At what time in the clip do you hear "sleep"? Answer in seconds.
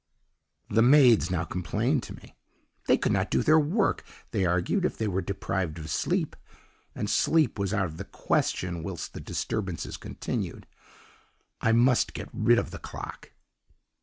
5.91-6.35, 7.07-7.59